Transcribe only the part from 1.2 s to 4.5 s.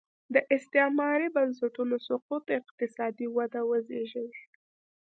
بنسټونو سقوط اقتصادي وده وزېږوي.